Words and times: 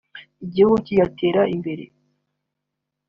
igihugu 0.45 0.77
kigatera 0.85 1.41
imbere 1.55 1.83